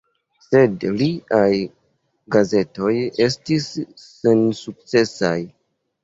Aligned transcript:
Sed 0.43 0.83
liaj 0.99 1.57
petegoj 2.35 2.93
restis 3.17 3.67
sensukcesaj. 4.05 5.35